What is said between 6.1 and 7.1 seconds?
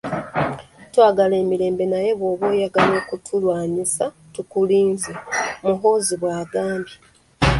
bw'agambye.